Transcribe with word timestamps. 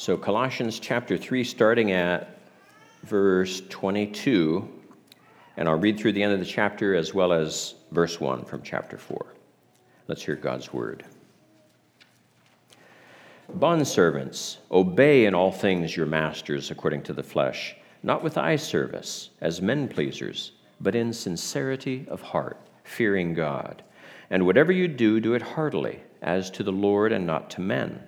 So, 0.00 0.16
Colossians 0.16 0.80
chapter 0.80 1.18
3, 1.18 1.44
starting 1.44 1.92
at 1.92 2.40
verse 3.02 3.60
22, 3.68 4.66
and 5.58 5.68
I'll 5.68 5.74
read 5.74 6.00
through 6.00 6.12
the 6.12 6.22
end 6.22 6.32
of 6.32 6.38
the 6.38 6.46
chapter 6.46 6.94
as 6.94 7.12
well 7.12 7.34
as 7.34 7.74
verse 7.90 8.18
1 8.18 8.46
from 8.46 8.62
chapter 8.62 8.96
4. 8.96 9.26
Let's 10.08 10.22
hear 10.22 10.36
God's 10.36 10.72
word. 10.72 11.04
Bondservants, 13.58 14.56
obey 14.70 15.26
in 15.26 15.34
all 15.34 15.52
things 15.52 15.94
your 15.94 16.06
masters 16.06 16.70
according 16.70 17.02
to 17.02 17.12
the 17.12 17.22
flesh, 17.22 17.76
not 18.02 18.24
with 18.24 18.38
eye 18.38 18.56
service 18.56 19.28
as 19.42 19.60
men 19.60 19.86
pleasers, 19.86 20.52
but 20.80 20.94
in 20.94 21.12
sincerity 21.12 22.06
of 22.08 22.22
heart, 22.22 22.56
fearing 22.84 23.34
God. 23.34 23.82
And 24.30 24.46
whatever 24.46 24.72
you 24.72 24.88
do, 24.88 25.20
do 25.20 25.34
it 25.34 25.42
heartily, 25.42 26.00
as 26.22 26.50
to 26.52 26.62
the 26.62 26.72
Lord 26.72 27.12
and 27.12 27.26
not 27.26 27.50
to 27.50 27.60
men 27.60 28.02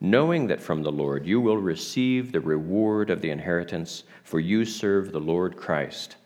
knowing 0.00 0.46
that 0.46 0.60
from 0.60 0.82
the 0.82 0.92
Lord 0.92 1.26
you 1.26 1.40
will 1.40 1.58
receive 1.58 2.32
the 2.32 2.40
reward 2.40 3.10
of 3.10 3.20
the 3.20 3.30
inheritance, 3.30 4.04
for 4.22 4.40
you 4.40 4.64
serve 4.64 5.12
the 5.12 5.20
Lord 5.20 5.56
Christ. 5.56 6.16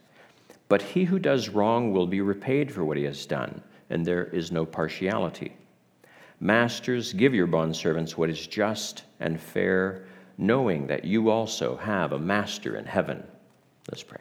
But 0.68 0.82
he 0.82 1.04
who 1.04 1.18
does 1.18 1.48
wrong 1.48 1.92
will 1.92 2.06
be 2.06 2.20
repaid 2.20 2.72
for 2.72 2.84
what 2.84 2.96
he 2.96 3.04
has 3.04 3.26
done, 3.26 3.62
and 3.90 4.04
there 4.04 4.24
is 4.26 4.52
no 4.52 4.66
partiality. 4.66 5.56
Masters, 6.40 7.12
give 7.12 7.34
your 7.34 7.48
bondservants 7.48 8.12
what 8.12 8.30
is 8.30 8.46
just 8.46 9.04
and 9.18 9.40
fair, 9.40 10.04
knowing 10.36 10.86
that 10.86 11.04
you 11.04 11.30
also 11.30 11.76
have 11.76 12.12
a 12.12 12.18
master 12.18 12.76
in 12.76 12.84
heaven. 12.84 13.24
Let's 13.90 14.02
pray. 14.02 14.20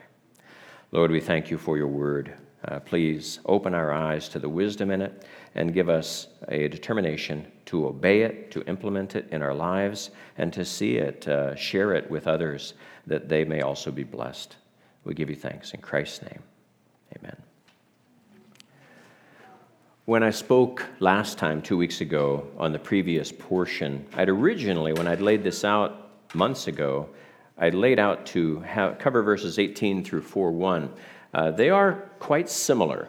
Lord, 0.90 1.10
we 1.10 1.20
thank 1.20 1.50
you 1.50 1.58
for 1.58 1.76
your 1.76 1.86
word. 1.86 2.32
Uh, 2.64 2.80
please 2.80 3.38
open 3.44 3.74
our 3.74 3.92
eyes 3.92 4.28
to 4.30 4.38
the 4.38 4.48
wisdom 4.48 4.90
in 4.90 5.02
it 5.02 5.24
and 5.58 5.74
give 5.74 5.88
us 5.88 6.28
a 6.50 6.68
determination 6.68 7.44
to 7.66 7.88
obey 7.88 8.22
it, 8.22 8.48
to 8.52 8.62
implement 8.66 9.16
it 9.16 9.28
in 9.32 9.42
our 9.42 9.52
lives, 9.52 10.10
and 10.38 10.52
to 10.52 10.64
see 10.64 10.98
it, 10.98 11.26
uh, 11.26 11.52
share 11.56 11.94
it 11.94 12.08
with 12.08 12.28
others, 12.28 12.74
that 13.08 13.28
they 13.28 13.44
may 13.44 13.60
also 13.62 13.90
be 13.90 14.04
blessed. 14.04 14.54
We 15.02 15.14
give 15.14 15.28
you 15.28 15.34
thanks 15.34 15.72
in 15.72 15.80
Christ's 15.80 16.22
name. 16.22 16.42
Amen. 17.18 17.36
When 20.04 20.22
I 20.22 20.30
spoke 20.30 20.86
last 21.00 21.38
time, 21.38 21.60
two 21.60 21.76
weeks 21.76 22.00
ago, 22.02 22.46
on 22.56 22.70
the 22.70 22.78
previous 22.78 23.32
portion, 23.32 24.06
I'd 24.14 24.28
originally, 24.28 24.92
when 24.92 25.08
I'd 25.08 25.20
laid 25.20 25.42
this 25.42 25.64
out 25.64 26.08
months 26.34 26.68
ago, 26.68 27.08
I'd 27.58 27.74
laid 27.74 27.98
out 27.98 28.26
to 28.26 28.60
have, 28.60 29.00
cover 29.00 29.24
verses 29.24 29.58
18 29.58 30.04
through 30.04 30.22
4 30.22 30.52
1. 30.52 30.92
Uh, 31.34 31.50
they 31.50 31.68
are 31.68 31.94
quite 32.20 32.48
similar. 32.48 33.08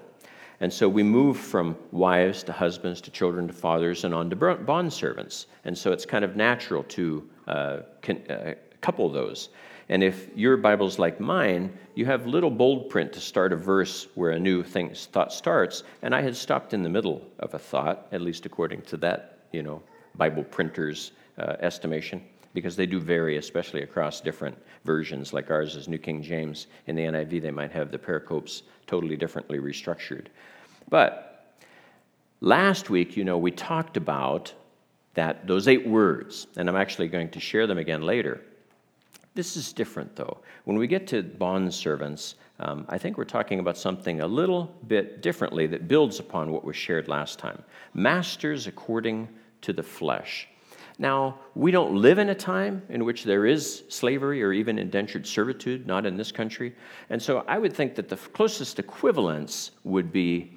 And 0.61 0.71
so 0.71 0.89
we 0.89 1.03
move 1.03 1.38
from 1.38 1.77
wives 1.91 2.43
to 2.43 2.52
husbands 2.52 2.99
to 3.02 3.11
children 3.11 3.47
to 3.47 3.53
fathers 3.53 4.03
and 4.03 4.13
on 4.13 4.29
to 4.29 4.35
bond 4.35 4.91
servants. 4.91 5.47
And 5.63 5.77
so 5.77 5.91
it's 5.91 6.05
kind 6.05 6.25
of 6.25 6.35
natural 6.35 6.83
to 6.83 7.29
uh, 7.47 7.77
con- 8.01 8.23
uh, 8.29 8.53
couple 8.81 9.09
those. 9.09 9.49
And 9.88 10.03
if 10.03 10.29
your 10.35 10.57
Bible's 10.57 10.99
like 10.99 11.19
mine, 11.19 11.75
you 11.95 12.05
have 12.05 12.27
little 12.27 12.51
bold 12.51 12.89
print 12.89 13.11
to 13.13 13.19
start 13.19 13.53
a 13.53 13.55
verse 13.55 14.07
where 14.16 14.31
a 14.31 14.39
new 14.39 14.61
thing, 14.63 14.93
thought 14.93 15.33
starts. 15.33 15.83
And 16.01 16.13
I 16.13 16.21
had 16.21 16.35
stopped 16.35 16.73
in 16.73 16.83
the 16.83 16.89
middle 16.89 17.25
of 17.39 17.53
a 17.53 17.59
thought, 17.59 18.07
at 18.11 18.21
least 18.21 18.45
according 18.45 18.83
to 18.83 18.97
that, 18.97 19.39
you 19.51 19.63
know, 19.63 19.81
Bible 20.16 20.44
printer's 20.44 21.11
uh, 21.38 21.55
estimation 21.59 22.21
because 22.53 22.75
they 22.75 22.86
do 22.86 23.00
vary, 23.00 23.38
especially 23.38 23.83
across 23.83 24.22
different 24.22 24.58
versions, 24.83 25.33
like 25.33 25.52
ours 25.52 25.75
is 25.75 25.88
New 25.88 25.97
King 25.97 26.22
James. 26.22 26.67
In 26.88 26.95
the 26.95 27.03
NIV, 27.03 27.41
they 27.41 27.52
might 27.52 27.72
have 27.72 27.91
the 27.91 27.97
pericopes 27.97 28.64
totally 28.88 29.16
differently 29.16 29.59
restructured. 29.59 30.28
But 30.89 31.56
last 32.41 32.89
week, 32.89 33.16
you 33.16 33.23
know, 33.23 33.38
we 33.38 33.52
talked 33.52 33.97
about 33.97 34.53
that 35.14 35.45
those 35.47 35.67
eight 35.67 35.88
words, 35.88 36.47
and 36.58 36.69
I'm 36.69 36.75
actually 36.75 37.08
going 37.08 37.30
to 37.30 37.39
share 37.39 37.67
them 37.67 37.78
again 37.78 38.02
later. 38.02 38.41
This 39.36 39.56
is 39.56 39.72
different, 39.73 40.16
though. 40.16 40.39
When 40.66 40.78
we 40.78 40.88
get 40.88 41.08
to 41.08 41.23
bond 41.23 41.73
servants, 41.73 42.36
um, 42.59 42.86
I 42.89 42.97
think 42.97 43.17
we're 43.17 43.23
talking 43.23 43.59
about 43.59 43.78
something 43.78 44.22
a 44.22 44.28
little 44.28 44.75
bit 44.88 45.22
differently 45.22 45.66
that 45.67 45.88
builds 45.88 46.19
upon 46.19 46.52
what 46.52 46.66
was 46.66 46.75
shared 46.75 47.07
last 47.07 47.40
time. 47.40 47.63
Masters 47.94 48.68
according 48.68 49.29
to 49.62 49.72
the 49.72 49.84
flesh. 49.84 50.47
Now, 51.01 51.39
we 51.55 51.71
don't 51.71 51.95
live 51.95 52.19
in 52.19 52.27
a 52.27 52.35
time 52.35 52.83
in 52.89 53.05
which 53.05 53.23
there 53.23 53.45
is 53.45 53.83
slavery 53.87 54.43
or 54.43 54.51
even 54.51 54.77
indentured 54.77 55.25
servitude, 55.25 55.87
not 55.87 56.05
in 56.05 56.17
this 56.17 56.29
country. 56.29 56.75
And 57.09 57.21
so 57.21 57.45
I 57.47 57.57
would 57.57 57.73
think 57.73 57.95
that 57.95 58.09
the 58.09 58.17
closest 58.17 58.79
equivalence 58.79 59.71
would 59.85 60.11
be 60.11 60.51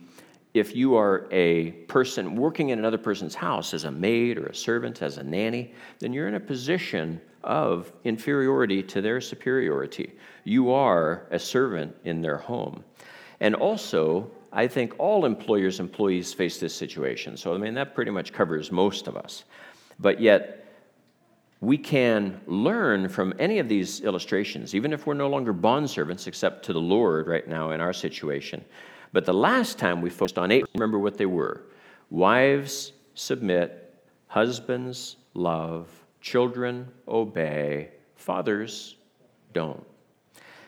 if 0.53 0.75
you 0.75 0.97
are 0.97 1.29
a 1.31 1.71
person 1.87 2.35
working 2.35 2.71
in 2.71 2.81
another 2.81 2.99
person's 2.99 3.37
house 3.37 3.73
as 3.73 3.85
a 3.85 3.91
maid 3.91 4.37
or 4.37 4.47
a 4.47 4.55
servant, 4.55 5.01
as 5.01 5.17
a 5.17 5.23
nanny, 5.23 5.73
then 6.01 6.13
you're 6.13 6.29
in 6.29 6.35
a 6.35 6.41
position 6.41 7.21
of 7.45 7.93
inferiority 8.03 8.83
to 8.83 9.01
their 9.01 9.21
superiority. 9.21 10.13
You 10.45 10.73
are 10.73 11.27
a 11.31 11.39
servant 11.39 11.95
in 12.05 12.21
their 12.21 12.37
home. 12.37 12.83
And 13.41 13.55
also, 13.55 14.31
I 14.53 14.67
think 14.67 14.95
all 14.99 15.25
employers' 15.25 15.81
employees 15.81 16.35
face 16.35 16.59
this 16.59 16.75
situation. 16.75 17.37
So, 17.37 17.55
I 17.55 17.59
mean, 17.59 17.75
that 17.75 17.95
pretty 17.95 18.11
much 18.11 18.33
covers 18.33 18.71
most 18.71 19.07
of 19.07 19.17
us. 19.17 19.45
But 20.03 20.21
yet, 20.21 20.67
we 21.61 21.79
can 21.79 22.41
learn 22.47 23.09
from 23.09 23.33
any 23.39 23.61
of 23.61 23.69
these 23.69 24.01
illustrations, 24.01 24.75
even 24.75 24.93
if 24.93 25.07
we're 25.07 25.15
no 25.15 25.29
longer 25.29 25.55
bondservants 25.55 26.27
except 26.27 26.65
to 26.65 26.73
the 26.73 26.81
Lord 26.81 27.29
right 27.29 27.47
now 27.47 27.71
in 27.71 27.81
our 27.81 27.93
situation. 27.93 28.65
But 29.13 29.25
the 29.25 29.33
last 29.33 29.79
time 29.79 30.03
we 30.03 30.11
focused 30.11 30.39
on 30.39 30.51
eight, 30.51 30.65
remember 30.75 30.99
what 30.99 31.17
they 31.17 31.27
were 31.27 31.63
wives 32.11 32.93
submit, 33.15 33.95
husbands 34.27 35.17
love, 35.35 35.89
children 36.21 36.89
obey, 37.07 37.91
fathers 38.17 38.97
don't. 39.53 39.87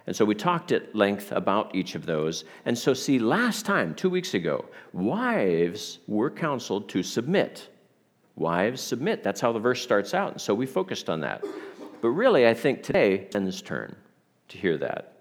And 0.06 0.15
so 0.15 0.25
we 0.25 0.34
talked 0.34 0.71
at 0.71 0.95
length 0.95 1.33
about 1.33 1.75
each 1.75 1.95
of 1.97 2.06
those. 2.06 2.45
And 2.66 2.77
so, 2.77 2.95
see, 2.95 3.19
last 3.19 3.66
time, 3.66 3.95
two 3.95 4.11
weeks 4.11 4.34
ago, 4.34 4.66
wives 4.93 5.99
were 6.06 6.31
counseled 6.31 6.89
to 6.91 7.03
submit 7.03 7.69
Wives, 8.37 8.81
submit. 8.81 9.22
That's 9.22 9.41
how 9.41 9.53
the 9.53 9.61
verse 9.61 9.83
starts 9.83 10.15
out. 10.15 10.33
And 10.33 10.41
so 10.41 10.55
we 10.55 10.67
focused 10.67 11.09
on 11.09 11.21
that. 11.21 11.45
But 12.00 12.09
really, 12.09 12.47
I 12.47 12.55
think 12.55 12.83
today, 12.83 13.28
men's 13.33 13.62
turn 13.62 13.95
to 14.49 14.59
hear 14.59 14.77
that. 14.78 15.19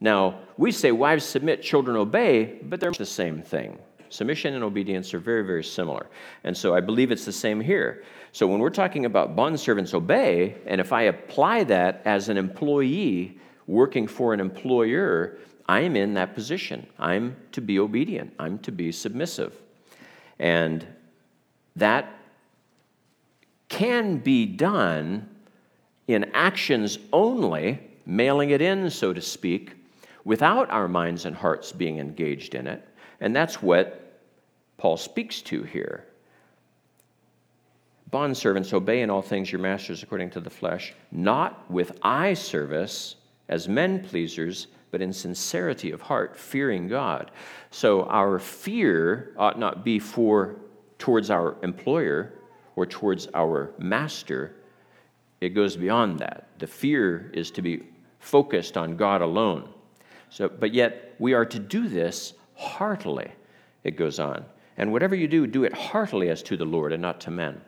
Now, 0.00 0.40
we 0.56 0.70
say 0.72 0.92
wives 0.92 1.24
submit, 1.24 1.62
children 1.62 1.96
obey, 1.96 2.60
but 2.62 2.80
they're 2.80 2.92
the 2.92 3.06
same 3.06 3.42
thing. 3.42 3.78
Submission 4.10 4.54
and 4.54 4.64
obedience 4.64 5.12
are 5.12 5.18
very, 5.18 5.44
very 5.44 5.64
similar. 5.64 6.06
And 6.44 6.56
so 6.56 6.74
I 6.74 6.80
believe 6.80 7.10
it's 7.10 7.24
the 7.24 7.32
same 7.32 7.60
here. 7.60 8.04
So 8.32 8.46
when 8.46 8.60
we're 8.60 8.70
talking 8.70 9.04
about 9.04 9.36
bondservants 9.36 9.94
obey, 9.94 10.56
and 10.66 10.80
if 10.80 10.92
I 10.92 11.02
apply 11.02 11.64
that 11.64 12.02
as 12.04 12.28
an 12.28 12.36
employee 12.36 13.38
working 13.66 14.06
for 14.06 14.32
an 14.32 14.40
employer, 14.40 15.38
I'm 15.68 15.96
in 15.96 16.14
that 16.14 16.34
position. 16.34 16.86
I'm 16.98 17.36
to 17.52 17.60
be 17.60 17.78
obedient, 17.78 18.32
I'm 18.38 18.58
to 18.60 18.72
be 18.72 18.92
submissive. 18.92 19.60
And 20.38 20.86
that 21.76 22.17
can 23.68 24.18
be 24.18 24.46
done 24.46 25.28
in 26.06 26.30
actions 26.34 26.98
only, 27.12 27.80
mailing 28.06 28.50
it 28.50 28.62
in, 28.62 28.88
so 28.90 29.12
to 29.12 29.20
speak, 29.20 29.74
without 30.24 30.70
our 30.70 30.88
minds 30.88 31.26
and 31.26 31.36
hearts 31.36 31.72
being 31.72 31.98
engaged 31.98 32.54
in 32.54 32.66
it. 32.66 32.86
And 33.20 33.34
that's 33.34 33.62
what 33.62 34.20
Paul 34.78 34.96
speaks 34.96 35.42
to 35.42 35.62
here. 35.62 36.04
Bondservants, 38.10 38.72
obey 38.72 39.02
in 39.02 39.10
all 39.10 39.20
things 39.20 39.52
your 39.52 39.60
masters 39.60 40.02
according 40.02 40.30
to 40.30 40.40
the 40.40 40.48
flesh, 40.48 40.94
not 41.12 41.70
with 41.70 41.98
eye 42.02 42.32
service 42.32 43.16
as 43.48 43.68
men 43.68 44.02
pleasers, 44.02 44.68
but 44.90 45.02
in 45.02 45.12
sincerity 45.12 45.90
of 45.90 46.00
heart, 46.00 46.36
fearing 46.36 46.88
God. 46.88 47.30
So 47.70 48.04
our 48.04 48.38
fear 48.38 49.34
ought 49.36 49.58
not 49.58 49.84
be 49.84 49.98
for 49.98 50.56
towards 50.98 51.30
our 51.30 51.56
employer, 51.62 52.32
or 52.78 52.86
towards 52.86 53.26
our 53.34 53.72
master, 53.76 54.54
it 55.40 55.48
goes 55.48 55.76
beyond 55.76 56.20
that. 56.20 56.46
The 56.60 56.66
fear 56.68 57.28
is 57.34 57.50
to 57.50 57.60
be 57.60 57.82
focused 58.20 58.76
on 58.76 58.96
God 58.96 59.20
alone. 59.20 59.68
So, 60.30 60.48
but 60.48 60.72
yet 60.72 61.16
we 61.18 61.34
are 61.34 61.44
to 61.44 61.58
do 61.58 61.88
this 61.88 62.34
heartily, 62.54 63.32
it 63.82 63.96
goes 63.96 64.20
on. 64.20 64.44
And 64.76 64.92
whatever 64.92 65.16
you 65.16 65.26
do, 65.26 65.44
do 65.48 65.64
it 65.64 65.72
heartily 65.72 66.28
as 66.28 66.40
to 66.44 66.56
the 66.56 66.64
Lord 66.64 66.92
and 66.92 67.02
not 67.02 67.20
to 67.22 67.32
men. 67.32 67.60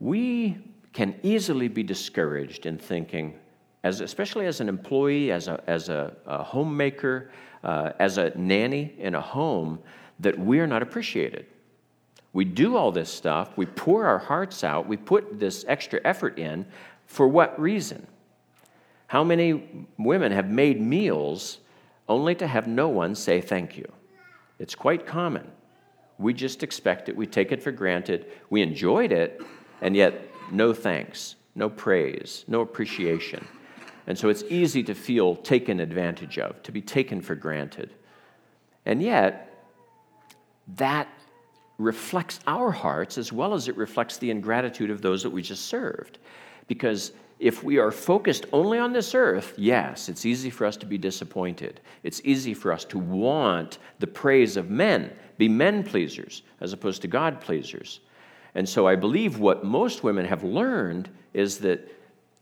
We 0.00 0.58
can 0.92 1.18
easily 1.22 1.68
be 1.68 1.82
discouraged 1.82 2.66
in 2.66 2.76
thinking, 2.76 3.38
as, 3.84 4.02
especially 4.02 4.44
as 4.44 4.60
an 4.60 4.68
employee, 4.68 5.32
as 5.32 5.48
a, 5.48 5.64
as 5.66 5.88
a, 5.88 6.14
a 6.26 6.42
homemaker, 6.42 7.30
uh, 7.64 7.92
as 7.98 8.18
a 8.18 8.36
nanny 8.36 8.92
in 8.98 9.14
a 9.14 9.20
home, 9.20 9.78
that 10.18 10.38
we 10.38 10.60
are 10.60 10.66
not 10.66 10.82
appreciated. 10.82 11.46
We 12.32 12.44
do 12.44 12.76
all 12.76 12.92
this 12.92 13.12
stuff, 13.12 13.56
we 13.56 13.66
pour 13.66 14.06
our 14.06 14.18
hearts 14.18 14.62
out, 14.62 14.86
we 14.86 14.96
put 14.96 15.40
this 15.40 15.64
extra 15.66 16.00
effort 16.04 16.38
in. 16.38 16.66
For 17.06 17.26
what 17.26 17.60
reason? 17.60 18.06
How 19.08 19.24
many 19.24 19.86
women 19.98 20.30
have 20.30 20.48
made 20.48 20.80
meals 20.80 21.58
only 22.08 22.36
to 22.36 22.46
have 22.46 22.68
no 22.68 22.88
one 22.88 23.16
say 23.16 23.40
thank 23.40 23.76
you? 23.76 23.90
It's 24.60 24.76
quite 24.76 25.06
common. 25.06 25.50
We 26.18 26.32
just 26.34 26.62
expect 26.62 27.08
it, 27.08 27.16
we 27.16 27.26
take 27.26 27.50
it 27.50 27.62
for 27.62 27.72
granted, 27.72 28.26
we 28.50 28.62
enjoyed 28.62 29.10
it, 29.10 29.40
and 29.80 29.96
yet 29.96 30.30
no 30.52 30.72
thanks. 30.72 31.36
no 31.54 31.68
praise, 31.68 32.44
no 32.48 32.60
appreciation. 32.60 33.46
And 34.06 34.18
so 34.18 34.28
it's 34.28 34.42
easy 34.44 34.82
to 34.84 34.94
feel 34.94 35.36
taken 35.36 35.80
advantage 35.80 36.38
of, 36.38 36.62
to 36.62 36.72
be 36.72 36.80
taken 36.80 37.20
for 37.20 37.34
granted. 37.34 37.92
And 38.86 39.02
yet, 39.02 39.64
that 40.76 41.08
reflects 41.80 42.40
our 42.46 42.70
hearts 42.70 43.16
as 43.18 43.32
well 43.32 43.54
as 43.54 43.68
it 43.68 43.76
reflects 43.76 44.18
the 44.18 44.30
ingratitude 44.30 44.90
of 44.90 45.00
those 45.00 45.22
that 45.22 45.30
we 45.30 45.42
just 45.42 45.66
served. 45.66 46.18
Because 46.66 47.12
if 47.38 47.64
we 47.64 47.78
are 47.78 47.90
focused 47.90 48.44
only 48.52 48.78
on 48.78 48.92
this 48.92 49.14
earth, 49.14 49.54
yes, 49.56 50.10
it's 50.10 50.26
easy 50.26 50.50
for 50.50 50.66
us 50.66 50.76
to 50.76 50.86
be 50.86 50.98
disappointed. 50.98 51.80
It's 52.02 52.20
easy 52.22 52.52
for 52.52 52.70
us 52.70 52.84
to 52.86 52.98
want 52.98 53.78
the 53.98 54.06
praise 54.06 54.58
of 54.58 54.68
men, 54.68 55.10
be 55.38 55.48
men 55.48 55.82
pleasers 55.82 56.42
as 56.60 56.74
opposed 56.74 57.00
to 57.02 57.08
God 57.08 57.40
pleasers. 57.40 58.00
And 58.54 58.68
so 58.68 58.86
I 58.86 58.94
believe 58.94 59.38
what 59.38 59.64
most 59.64 60.02
women 60.02 60.26
have 60.26 60.44
learned 60.44 61.08
is 61.32 61.58
that, 61.58 61.90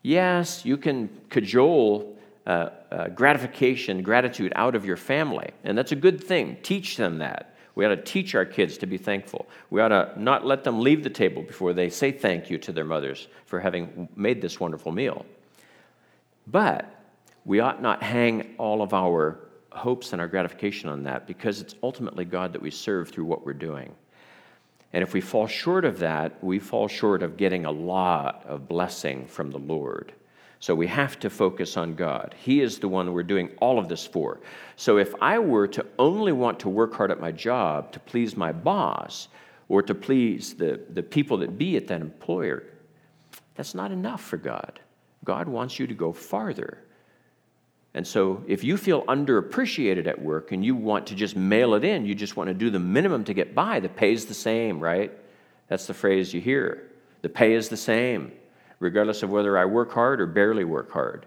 yes, 0.02 0.64
you 0.64 0.76
can 0.76 1.08
cajole 1.30 2.18
uh, 2.46 2.70
uh, 2.90 3.08
gratification, 3.08 4.02
gratitude 4.02 4.52
out 4.56 4.74
of 4.74 4.84
your 4.84 4.96
family, 4.96 5.50
and 5.62 5.78
that's 5.78 5.92
a 5.92 5.96
good 5.96 6.22
thing. 6.24 6.56
Teach 6.62 6.96
them 6.96 7.18
that. 7.18 7.54
We 7.78 7.84
ought 7.84 7.90
to 7.90 8.02
teach 8.02 8.34
our 8.34 8.44
kids 8.44 8.76
to 8.78 8.86
be 8.86 8.98
thankful. 8.98 9.48
We 9.70 9.80
ought 9.80 9.90
to 9.90 10.12
not 10.16 10.44
let 10.44 10.64
them 10.64 10.80
leave 10.80 11.04
the 11.04 11.10
table 11.10 11.44
before 11.44 11.72
they 11.72 11.90
say 11.90 12.10
thank 12.10 12.50
you 12.50 12.58
to 12.58 12.72
their 12.72 12.84
mothers 12.84 13.28
for 13.46 13.60
having 13.60 14.08
made 14.16 14.42
this 14.42 14.58
wonderful 14.58 14.90
meal. 14.90 15.24
But 16.48 16.92
we 17.44 17.60
ought 17.60 17.80
not 17.80 18.02
hang 18.02 18.56
all 18.58 18.82
of 18.82 18.94
our 18.94 19.38
hopes 19.70 20.12
and 20.12 20.20
our 20.20 20.26
gratification 20.26 20.88
on 20.88 21.04
that 21.04 21.28
because 21.28 21.60
it's 21.60 21.76
ultimately 21.80 22.24
God 22.24 22.52
that 22.54 22.62
we 22.62 22.72
serve 22.72 23.10
through 23.10 23.26
what 23.26 23.46
we're 23.46 23.52
doing. 23.52 23.94
And 24.92 25.04
if 25.04 25.14
we 25.14 25.20
fall 25.20 25.46
short 25.46 25.84
of 25.84 26.00
that, 26.00 26.42
we 26.42 26.58
fall 26.58 26.88
short 26.88 27.22
of 27.22 27.36
getting 27.36 27.64
a 27.64 27.70
lot 27.70 28.44
of 28.48 28.66
blessing 28.66 29.24
from 29.28 29.52
the 29.52 29.58
Lord. 29.60 30.12
So 30.60 30.74
we 30.74 30.88
have 30.88 31.18
to 31.20 31.30
focus 31.30 31.76
on 31.76 31.94
God. 31.94 32.34
He 32.38 32.60
is 32.60 32.78
the 32.78 32.88
one 32.88 33.12
we're 33.12 33.22
doing 33.22 33.50
all 33.60 33.78
of 33.78 33.88
this 33.88 34.04
for. 34.06 34.40
So 34.76 34.98
if 34.98 35.14
I 35.20 35.38
were 35.38 35.68
to 35.68 35.86
only 35.98 36.32
want 36.32 36.60
to 36.60 36.68
work 36.68 36.94
hard 36.94 37.10
at 37.10 37.20
my 37.20 37.30
job 37.30 37.92
to 37.92 38.00
please 38.00 38.36
my 38.36 38.50
boss 38.50 39.28
or 39.68 39.82
to 39.82 39.94
please 39.94 40.54
the, 40.54 40.80
the 40.90 41.02
people 41.02 41.36
that 41.38 41.58
be 41.58 41.76
at 41.76 41.86
that 41.88 42.00
employer, 42.00 42.64
that's 43.54 43.74
not 43.74 43.92
enough 43.92 44.22
for 44.22 44.36
God. 44.36 44.80
God 45.24 45.48
wants 45.48 45.78
you 45.78 45.86
to 45.86 45.94
go 45.94 46.12
farther. 46.12 46.78
And 47.94 48.06
so, 48.06 48.44
if 48.46 48.62
you 48.62 48.76
feel 48.76 49.04
underappreciated 49.06 50.06
at 50.06 50.20
work 50.20 50.52
and 50.52 50.64
you 50.64 50.76
want 50.76 51.06
to 51.08 51.14
just 51.14 51.36
mail 51.36 51.74
it 51.74 51.84
in, 51.84 52.04
you 52.04 52.14
just 52.14 52.36
want 52.36 52.48
to 52.48 52.54
do 52.54 52.70
the 52.70 52.78
minimum 52.78 53.24
to 53.24 53.34
get 53.34 53.54
by, 53.54 53.80
the 53.80 53.88
pay 53.88 54.12
is 54.12 54.26
the 54.26 54.34
same, 54.34 54.78
right? 54.78 55.10
That's 55.68 55.86
the 55.86 55.94
phrase 55.94 56.32
you 56.32 56.40
hear. 56.40 56.90
The 57.22 57.28
pay 57.28 57.54
is 57.54 57.68
the 57.68 57.76
same, 57.76 58.32
regardless 58.80 59.22
of 59.22 59.30
whether 59.30 59.58
I 59.58 59.64
work 59.64 59.92
hard 59.92 60.20
or 60.20 60.26
barely 60.26 60.64
work 60.64 60.90
hard. 60.90 61.26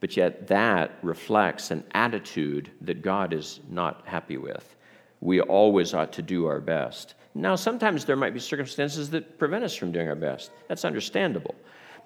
But 0.00 0.16
yet, 0.16 0.46
that 0.48 0.98
reflects 1.02 1.70
an 1.70 1.84
attitude 1.92 2.70
that 2.82 3.02
God 3.02 3.32
is 3.32 3.60
not 3.68 4.06
happy 4.06 4.36
with. 4.36 4.76
We 5.20 5.40
always 5.40 5.94
ought 5.94 6.12
to 6.14 6.22
do 6.22 6.46
our 6.46 6.60
best. 6.60 7.14
Now, 7.34 7.56
sometimes 7.56 8.04
there 8.04 8.16
might 8.16 8.34
be 8.34 8.40
circumstances 8.40 9.10
that 9.10 9.38
prevent 9.38 9.64
us 9.64 9.74
from 9.74 9.92
doing 9.92 10.08
our 10.08 10.14
best. 10.14 10.50
That's 10.68 10.84
understandable. 10.84 11.54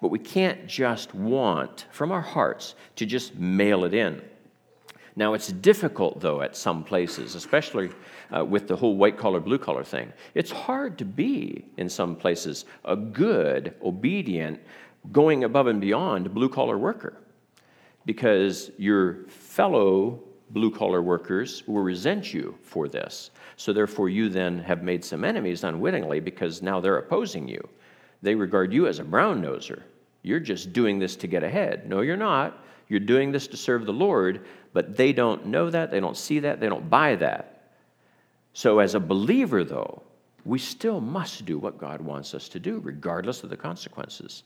But 0.01 0.09
we 0.09 0.19
can't 0.19 0.67
just 0.67 1.15
want 1.15 1.87
from 1.91 2.11
our 2.13 2.21
hearts 2.21 2.75
to 2.97 3.07
just 3.07 3.35
mail 3.37 3.85
it 3.85 3.93
in. 3.93 4.23
Now, 5.17 5.35
it's 5.35 5.49
difficult, 5.49 6.21
though, 6.21 6.43
at 6.43 6.57
some 6.57 6.85
places, 6.85 7.35
especially 7.35 7.91
uh, 8.35 8.45
with 8.45 8.69
the 8.69 8.77
whole 8.77 8.97
white 8.97 9.17
collar, 9.17 9.41
blue 9.41 9.59
collar 9.59 9.85
thing. 9.85 10.13
It's 10.35 10.51
hard 10.51 10.99
to 10.99 11.05
be, 11.05 11.65
in 11.77 11.89
some 11.89 12.17
places, 12.17 12.65
a 12.85 12.97
good, 12.97 13.75
obedient, 13.83 14.61
going 15.13 15.45
above 15.45 15.67
and 15.67 15.81
beyond 15.81 16.33
blue 16.35 16.49
collar 16.49 16.79
worker 16.79 17.17
because 18.07 18.71
your 18.79 19.25
fellow 19.27 20.21
blue 20.51 20.71
collar 20.71 21.03
workers 21.03 21.63
will 21.67 21.83
resent 21.83 22.35
you 22.35 22.57
for 22.63 22.89
this. 22.89 23.31
So, 23.57 23.73
therefore, 23.73 24.09
you 24.09 24.29
then 24.29 24.59
have 24.61 24.83
made 24.83 25.05
some 25.05 25.25
enemies 25.25 25.65
unwittingly 25.65 26.21
because 26.21 26.63
now 26.63 26.81
they're 26.81 26.99
opposing 26.99 27.47
you. 27.47 27.69
They 28.23 28.35
regard 28.35 28.73
you 28.73 28.87
as 28.87 28.99
a 28.99 29.05
brown 29.05 29.43
noser. 29.43 29.83
You're 30.23 30.41
just 30.41 30.73
doing 30.73 30.99
this 30.99 31.17
to 31.17 31.27
get 31.27 31.43
ahead. 31.43 31.89
No, 31.89 32.01
you're 32.01 32.17
not. 32.17 32.65
You're 32.91 33.01
doing 33.01 33.33
this 33.33 33.47
to 33.47 33.57
serve 33.57 33.87
the 33.87 33.93
Lord, 33.93 34.45
but 34.73 34.97
they 34.97 35.13
don't 35.13 35.47
know 35.47 35.71
that, 35.71 35.91
they 35.91 36.01
don't 36.01 36.17
see 36.17 36.41
that, 36.41 36.61
they 36.61 36.69
don't 36.69 36.91
buy 36.91 37.15
that. 37.17 37.73
So, 38.53 38.81
as 38.81 38.97
a 38.97 39.01
believer, 39.01 39.63
though, 39.63 40.03
we 40.45 40.59
still 40.59 41.01
must 41.01 41.45
do 41.45 41.57
what 41.57 41.79
God 41.79 42.01
wants 42.01 42.35
us 42.35 42.49
to 42.49 42.59
do, 42.59 42.81
regardless 42.81 43.45
of 43.45 43.51
the 43.51 43.57
consequences. 43.57 44.43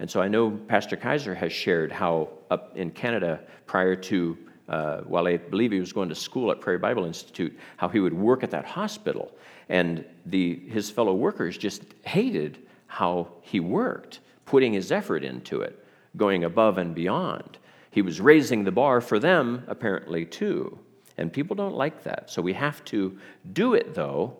And 0.00 0.10
so 0.10 0.20
I 0.20 0.26
know 0.26 0.50
Pastor 0.50 0.96
Kaiser 0.96 1.34
has 1.34 1.52
shared 1.52 1.92
how 1.92 2.30
up 2.50 2.76
in 2.76 2.90
Canada, 2.90 3.40
prior 3.66 3.94
to, 3.94 4.36
uh, 4.68 5.00
while 5.02 5.28
I 5.28 5.36
believe 5.36 5.70
he 5.70 5.78
was 5.78 5.92
going 5.92 6.08
to 6.08 6.16
school 6.16 6.50
at 6.50 6.60
Prairie 6.60 6.78
Bible 6.78 7.04
Institute, 7.04 7.56
how 7.76 7.88
he 7.88 8.00
would 8.00 8.14
work 8.14 8.42
at 8.42 8.50
that 8.50 8.64
hospital. 8.64 9.30
And 9.68 10.04
the, 10.26 10.58
his 10.68 10.90
fellow 10.90 11.14
workers 11.14 11.56
just 11.56 11.84
hated 12.02 12.58
how 12.86 13.28
he 13.42 13.60
worked, 13.60 14.18
putting 14.46 14.72
his 14.72 14.90
effort 14.90 15.22
into 15.22 15.60
it, 15.60 15.84
going 16.16 16.42
above 16.42 16.78
and 16.78 16.92
beyond. 16.94 17.58
He 17.94 18.02
was 18.02 18.20
raising 18.20 18.64
the 18.64 18.72
bar 18.72 19.00
for 19.00 19.20
them, 19.20 19.62
apparently, 19.68 20.24
too. 20.24 20.80
And 21.16 21.32
people 21.32 21.54
don't 21.54 21.76
like 21.76 22.02
that. 22.02 22.28
So 22.28 22.42
we 22.42 22.52
have 22.54 22.84
to 22.86 23.16
do 23.52 23.74
it, 23.74 23.94
though, 23.94 24.36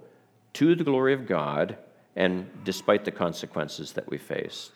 to 0.55 0.75
the 0.75 0.83
glory 0.83 1.15
of 1.15 1.25
God 1.25 1.79
and 2.17 2.51
despite 2.65 3.05
the 3.05 3.13
consequences 3.13 3.93
that 3.93 4.11
we 4.11 4.19
face. 4.19 4.73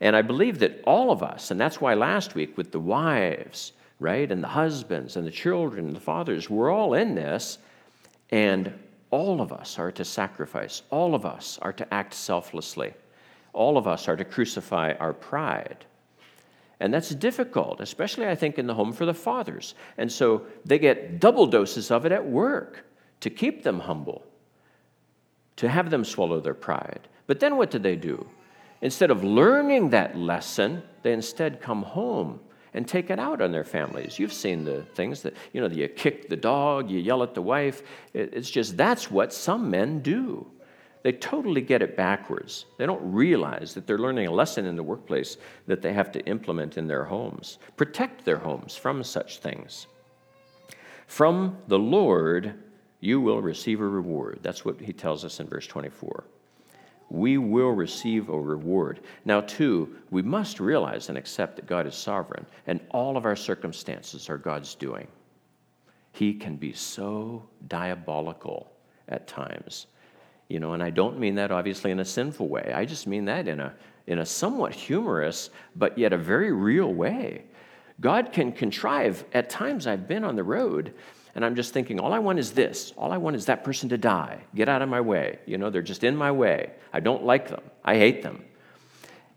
And 0.00 0.14
I 0.14 0.22
believe 0.22 0.60
that 0.60 0.80
all 0.84 1.10
of 1.10 1.24
us, 1.24 1.50
and 1.50 1.60
that's 1.60 1.80
why 1.80 1.94
last 1.94 2.36
week 2.36 2.56
with 2.56 2.70
the 2.70 2.78
wives, 2.78 3.72
right, 3.98 4.30
and 4.30 4.44
the 4.44 4.48
husbands 4.48 5.16
and 5.16 5.26
the 5.26 5.32
children 5.32 5.86
and 5.86 5.96
the 5.96 6.00
fathers, 6.00 6.48
we're 6.48 6.70
all 6.70 6.94
in 6.94 7.16
this. 7.16 7.58
And 8.30 8.78
all 9.10 9.40
of 9.40 9.52
us 9.52 9.76
are 9.76 9.90
to 9.90 10.04
sacrifice. 10.04 10.82
All 10.90 11.16
of 11.16 11.26
us 11.26 11.58
are 11.62 11.72
to 11.72 11.92
act 11.92 12.14
selflessly. 12.14 12.94
All 13.52 13.76
of 13.76 13.88
us 13.88 14.06
are 14.06 14.16
to 14.16 14.24
crucify 14.24 14.92
our 15.00 15.12
pride. 15.12 15.84
And 16.80 16.94
that's 16.94 17.10
difficult, 17.10 17.80
especially, 17.80 18.28
I 18.28 18.34
think, 18.34 18.58
in 18.58 18.66
the 18.66 18.74
home 18.74 18.92
for 18.92 19.04
the 19.04 19.14
fathers. 19.14 19.74
And 19.96 20.10
so 20.10 20.46
they 20.64 20.78
get 20.78 21.18
double 21.18 21.46
doses 21.46 21.90
of 21.90 22.06
it 22.06 22.12
at 22.12 22.24
work 22.24 22.84
to 23.20 23.30
keep 23.30 23.64
them 23.64 23.80
humble, 23.80 24.24
to 25.56 25.68
have 25.68 25.90
them 25.90 26.04
swallow 26.04 26.40
their 26.40 26.54
pride. 26.54 27.08
But 27.26 27.40
then 27.40 27.56
what 27.56 27.70
do 27.70 27.78
they 27.78 27.96
do? 27.96 28.26
Instead 28.80 29.10
of 29.10 29.24
learning 29.24 29.90
that 29.90 30.16
lesson, 30.16 30.82
they 31.02 31.12
instead 31.12 31.60
come 31.60 31.82
home 31.82 32.38
and 32.74 32.86
take 32.86 33.10
it 33.10 33.18
out 33.18 33.42
on 33.42 33.50
their 33.50 33.64
families. 33.64 34.20
You've 34.20 34.32
seen 34.32 34.64
the 34.64 34.82
things 34.94 35.22
that, 35.22 35.34
you 35.52 35.60
know, 35.60 35.66
you 35.66 35.88
kick 35.88 36.28
the 36.28 36.36
dog, 36.36 36.90
you 36.90 37.00
yell 37.00 37.24
at 37.24 37.34
the 37.34 37.42
wife. 37.42 37.82
It's 38.14 38.50
just 38.50 38.76
that's 38.76 39.10
what 39.10 39.32
some 39.32 39.68
men 39.68 40.00
do. 40.00 40.46
They 41.02 41.12
totally 41.12 41.60
get 41.60 41.82
it 41.82 41.96
backwards. 41.96 42.66
They 42.76 42.86
don't 42.86 43.12
realize 43.12 43.74
that 43.74 43.86
they're 43.86 43.98
learning 43.98 44.26
a 44.26 44.32
lesson 44.32 44.66
in 44.66 44.76
the 44.76 44.82
workplace 44.82 45.36
that 45.66 45.80
they 45.80 45.92
have 45.92 46.10
to 46.12 46.24
implement 46.26 46.76
in 46.76 46.88
their 46.88 47.04
homes. 47.04 47.58
Protect 47.76 48.24
their 48.24 48.38
homes 48.38 48.76
from 48.76 49.02
such 49.04 49.38
things. 49.38 49.86
From 51.06 51.56
the 51.68 51.78
Lord, 51.78 52.54
you 53.00 53.20
will 53.20 53.40
receive 53.40 53.80
a 53.80 53.88
reward. 53.88 54.40
That's 54.42 54.64
what 54.64 54.80
he 54.80 54.92
tells 54.92 55.24
us 55.24 55.40
in 55.40 55.46
verse 55.46 55.66
24 55.66 56.24
we 57.10 57.38
will 57.38 57.70
receive 57.70 58.28
a 58.28 58.38
reward. 58.38 59.00
Now, 59.24 59.40
two, 59.40 59.96
we 60.10 60.22
must 60.22 60.60
realize 60.60 61.08
and 61.08 61.16
accept 61.16 61.56
that 61.56 61.66
God 61.66 61.86
is 61.86 61.94
sovereign, 61.94 62.46
and 62.66 62.80
all 62.90 63.16
of 63.16 63.24
our 63.24 63.36
circumstances 63.36 64.28
are 64.28 64.38
God's 64.38 64.74
doing. 64.74 65.08
He 66.12 66.34
can 66.34 66.56
be 66.56 66.72
so 66.72 67.48
diabolical 67.68 68.72
at 69.08 69.26
times. 69.26 69.86
You 70.48 70.60
know, 70.60 70.72
and 70.72 70.82
I 70.82 70.90
don't 70.90 71.18
mean 71.18 71.34
that 71.34 71.50
obviously 71.50 71.90
in 71.90 72.00
a 72.00 72.04
sinful 72.04 72.48
way. 72.48 72.72
I 72.74 72.84
just 72.84 73.06
mean 73.06 73.26
that 73.26 73.48
in 73.48 73.60
a, 73.60 73.74
in 74.06 74.18
a 74.18 74.26
somewhat 74.26 74.74
humorous, 74.74 75.50
but 75.76 75.98
yet 75.98 76.12
a 76.12 76.18
very 76.18 76.52
real 76.52 76.92
way. 76.92 77.44
God 78.00 78.32
can 78.32 78.52
contrive, 78.52 79.24
at 79.32 79.50
times 79.50 79.86
I've 79.86 80.08
been 80.08 80.24
on 80.24 80.36
the 80.36 80.44
road 80.44 80.94
and 81.34 81.44
I'm 81.44 81.54
just 81.54 81.72
thinking, 81.72 82.00
all 82.00 82.12
I 82.12 82.18
want 82.18 82.38
is 82.38 82.52
this. 82.52 82.92
All 82.96 83.12
I 83.12 83.18
want 83.18 83.36
is 83.36 83.46
that 83.46 83.62
person 83.62 83.90
to 83.90 83.98
die. 83.98 84.40
Get 84.54 84.68
out 84.68 84.82
of 84.82 84.88
my 84.88 85.00
way. 85.00 85.38
You 85.46 85.58
know, 85.58 85.70
they're 85.70 85.82
just 85.82 86.02
in 86.02 86.16
my 86.16 86.32
way. 86.32 86.72
I 86.92 87.00
don't 87.00 87.24
like 87.24 87.48
them. 87.48 87.62
I 87.84 87.96
hate 87.96 88.22
them. 88.22 88.44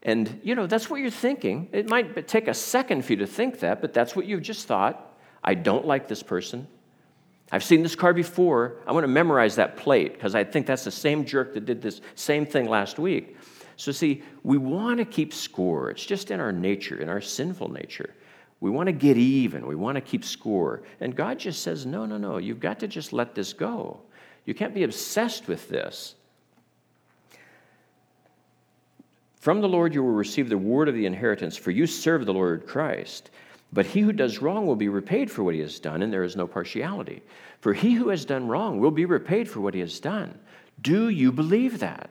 And, 0.04 0.40
you 0.44 0.56
know, 0.56 0.66
that's 0.66 0.90
what 0.90 1.02
you're 1.02 1.12
thinking. 1.12 1.70
It 1.72 1.90
might 1.90 2.28
take 2.28 2.48
a 2.48 2.54
second 2.54 3.06
for 3.06 3.14
you 3.14 3.20
to 3.20 3.28
think 3.28 3.60
that, 3.60 3.82
but 3.82 3.94
that's 3.94 4.16
what 4.16 4.26
you've 4.26 4.42
just 4.42 4.66
thought. 4.66 5.16
I 5.44 5.54
don't 5.54 5.86
like 5.86 6.08
this 6.08 6.24
person. 6.24 6.68
I've 7.52 7.64
seen 7.64 7.84
this 7.84 7.96
car 7.96 8.14
before. 8.14 8.78
I 8.88 8.94
want 8.94 9.04
to 9.04 9.10
memorize 9.10 9.56
that 9.58 9.76
plate 9.76 10.14
because 10.14 10.36
I 10.36 10.44
think 10.44 10.66
that's 10.66 10.86
the 10.86 10.92
same 10.92 11.26
jerk 11.26 11.54
that 11.54 11.66
did 11.66 11.82
this 11.82 12.02
same 12.16 12.46
thing 12.46 12.70
last 12.70 12.98
week. 12.98 13.38
So, 13.76 13.92
see, 13.92 14.24
we 14.44 14.58
want 14.58 15.00
to 15.00 15.06
keep 15.06 15.34
score. 15.34 15.90
It's 15.90 16.06
just 16.06 16.32
in 16.32 16.40
our 16.40 16.52
nature, 16.52 17.02
in 17.02 17.10
our 17.10 17.22
sinful 17.22 17.72
nature. 17.72 18.14
We 18.60 18.70
want 18.70 18.88
to 18.88 18.94
get 18.94 19.18
even. 19.18 19.66
We 19.66 19.76
want 19.76 19.96
to 19.96 20.02
keep 20.02 20.24
score. 20.24 20.84
And 21.00 21.16
God 21.16 21.40
just 21.40 21.64
says, 21.64 21.86
no, 21.86 22.06
no, 22.06 22.18
no. 22.18 22.38
You've 22.38 22.60
got 22.60 22.80
to 22.82 22.88
just 22.88 23.12
let 23.12 23.34
this 23.34 23.54
go. 23.54 24.00
You 24.46 24.54
can't 24.54 24.74
be 24.74 24.84
obsessed 24.84 25.48
with 25.48 25.68
this. 25.68 26.16
From 29.38 29.62
the 29.62 29.68
Lord 29.68 29.96
you 29.96 30.04
will 30.04 30.12
receive 30.12 30.50
the 30.50 30.56
reward 30.56 30.88
of 30.88 30.94
the 30.94 31.08
inheritance, 31.08 31.58
for 31.58 31.72
you 31.72 31.88
serve 31.88 32.28
the 32.28 32.34
Lord 32.34 32.68
Christ. 32.68 33.32
But 33.74 33.86
he 33.86 34.02
who 34.02 34.12
does 34.12 34.42
wrong 34.42 34.68
will 34.68 34.76
be 34.76 34.90
repaid 34.90 35.32
for 35.32 35.44
what 35.44 35.54
he 35.54 35.62
has 35.62 35.80
done, 35.80 36.02
and 36.02 36.12
there 36.12 36.24
is 36.24 36.36
no 36.36 36.46
partiality. 36.46 37.22
For 37.62 37.74
he 37.74 37.94
who 37.94 38.10
has 38.10 38.26
done 38.26 38.48
wrong 38.48 38.80
will 38.80 38.92
be 38.92 39.06
repaid 39.06 39.50
for 39.50 39.62
what 39.62 39.74
he 39.74 39.80
has 39.80 40.00
done. 40.00 40.38
Do 40.82 41.10
you 41.10 41.32
believe 41.32 41.80
that? 41.80 42.10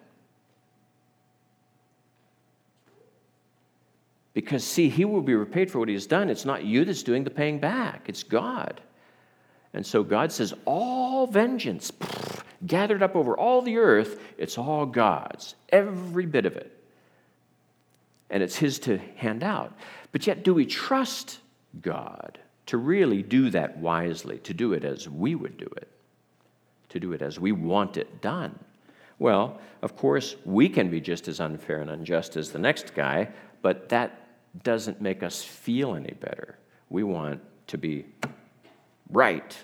Because, 4.33 4.65
see, 4.65 4.89
he 4.89 5.05
will 5.05 5.23
be 5.23 5.35
repaid 5.35 5.71
for 5.71 5.81
what 5.81 5.89
he 5.89 5.95
has 5.95 6.07
done. 6.07 6.31
It's 6.31 6.45
not 6.45 6.65
you 6.65 6.85
that's 6.85 7.03
doing 7.03 7.25
the 7.25 7.31
paying 7.31 7.59
back, 7.59 8.09
it's 8.09 8.23
God. 8.23 8.81
And 9.75 9.85
so 9.85 10.03
God 10.03 10.33
says, 10.33 10.55
all 10.65 11.27
vengeance 11.27 11.93
gathered 12.67 13.03
up 13.03 13.15
over 13.15 13.37
all 13.37 13.61
the 13.61 13.77
earth, 13.77 14.21
it's 14.39 14.57
all 14.57 14.87
God's, 14.87 15.55
every 15.71 16.27
bit 16.27 16.47
of 16.47 16.57
it 16.57 16.81
and 18.31 18.43
it's 18.43 18.57
His 18.57 18.79
to 18.81 18.99
hand 19.17 19.43
out. 19.43 19.77
But 20.13 20.27
yet, 20.27 20.45
do 20.45 20.55
we 20.55 20.65
trust 20.65 21.41
God 21.81 22.39
to 22.67 22.77
really 22.77 23.23
do 23.23 23.51
that 23.51 23.79
wisely, 23.79 24.39
to 24.39 24.55
do 24.55 24.73
it 24.73 24.85
as 24.85 25.09
we 25.09 25.35
would 25.35 25.57
do 25.57 25.67
it, 25.77 25.89
to 26.89 27.01
do 27.01 27.13
it 27.13 27.23
as 27.23 27.41
we 27.41 27.53
want 27.53 27.97
it 27.97 28.21
done? 28.21 28.59
Well, 29.19 29.61
of 29.83 29.97
course, 29.97 30.37
we 30.45 30.69
can 30.69 30.91
be 30.91 31.01
just 31.01 31.29
as 31.29 31.41
unfair 31.41 31.81
and 31.81 31.91
unjust 31.91 32.37
as 32.37 32.51
the 32.51 32.59
next 32.59 32.95
guy, 32.95 33.29
but 33.61 33.89
that 33.91 34.29
doesn't 34.63 35.01
make 35.01 35.23
us 35.23 35.43
feel 35.43 35.95
any 35.95 36.15
better. 36.15 36.57
We 36.89 37.03
want 37.03 37.41
to 37.69 37.79
be 37.79 38.07
right. 39.11 39.57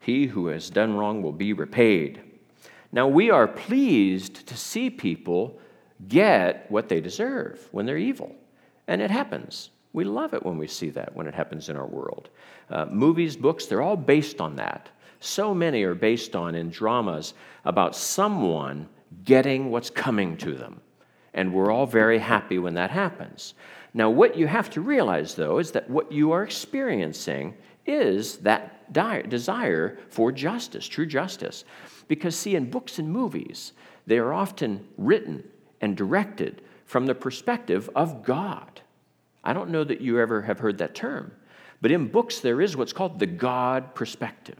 He 0.00 0.26
who 0.26 0.48
has 0.48 0.70
done 0.70 0.96
wrong 0.96 1.22
will 1.22 1.32
be 1.32 1.52
repaid. 1.52 2.22
Now, 2.92 3.06
we 3.06 3.30
are 3.30 3.46
pleased 3.46 4.46
to 4.46 4.56
see 4.56 4.90
people 4.90 5.58
get 6.08 6.70
what 6.70 6.88
they 6.88 7.00
deserve 7.00 7.68
when 7.72 7.86
they're 7.86 7.98
evil. 7.98 8.34
And 8.86 9.02
it 9.02 9.10
happens. 9.10 9.70
We 9.92 10.04
love 10.04 10.34
it 10.34 10.44
when 10.44 10.58
we 10.58 10.66
see 10.66 10.90
that, 10.90 11.14
when 11.14 11.26
it 11.26 11.34
happens 11.34 11.68
in 11.68 11.76
our 11.76 11.86
world. 11.86 12.28
Uh, 12.70 12.86
movies, 12.86 13.36
books, 13.36 13.66
they're 13.66 13.82
all 13.82 13.96
based 13.96 14.40
on 14.40 14.56
that. 14.56 14.90
So 15.20 15.54
many 15.54 15.82
are 15.82 15.94
based 15.94 16.36
on 16.36 16.54
in 16.54 16.70
dramas 16.70 17.34
about 17.64 17.96
someone 17.96 18.88
getting 19.24 19.70
what's 19.70 19.90
coming 19.90 20.36
to 20.38 20.52
them. 20.52 20.80
And 21.34 21.52
we're 21.52 21.72
all 21.72 21.86
very 21.86 22.18
happy 22.18 22.58
when 22.58 22.74
that 22.74 22.90
happens. 22.90 23.54
Now, 23.94 24.10
what 24.10 24.36
you 24.36 24.46
have 24.46 24.70
to 24.70 24.80
realize, 24.80 25.34
though, 25.34 25.58
is 25.58 25.72
that 25.72 25.88
what 25.88 26.12
you 26.12 26.32
are 26.32 26.42
experiencing 26.42 27.54
is 27.86 28.38
that 28.38 28.92
desire 29.28 29.98
for 30.08 30.30
justice, 30.30 30.86
true 30.86 31.06
justice. 31.06 31.64
Because, 32.06 32.36
see, 32.36 32.54
in 32.54 32.70
books 32.70 32.98
and 32.98 33.10
movies, 33.10 33.72
they 34.06 34.18
are 34.18 34.32
often 34.32 34.86
written 34.96 35.44
and 35.80 35.96
directed 35.96 36.62
from 36.84 37.06
the 37.06 37.14
perspective 37.14 37.90
of 37.94 38.22
God. 38.22 38.80
I 39.44 39.52
don't 39.52 39.70
know 39.70 39.84
that 39.84 40.00
you 40.00 40.20
ever 40.20 40.42
have 40.42 40.58
heard 40.58 40.78
that 40.78 40.94
term, 40.94 41.32
but 41.80 41.90
in 41.90 42.08
books 42.08 42.40
there 42.40 42.60
is 42.60 42.76
what's 42.76 42.92
called 42.92 43.18
the 43.18 43.26
God 43.26 43.94
perspective. 43.94 44.58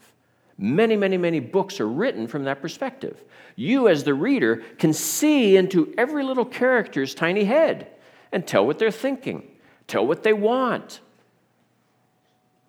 Many, 0.56 0.96
many, 0.96 1.16
many 1.16 1.38
books 1.38 1.78
are 1.78 1.88
written 1.88 2.26
from 2.26 2.44
that 2.44 2.60
perspective. 2.60 3.22
You, 3.54 3.88
as 3.88 4.02
the 4.02 4.14
reader, 4.14 4.56
can 4.78 4.92
see 4.92 5.56
into 5.56 5.94
every 5.96 6.24
little 6.24 6.44
character's 6.44 7.14
tiny 7.14 7.44
head 7.44 7.88
and 8.32 8.46
tell 8.46 8.66
what 8.66 8.78
they're 8.78 8.90
thinking, 8.90 9.48
tell 9.86 10.06
what 10.06 10.24
they 10.24 10.32
want. 10.32 11.00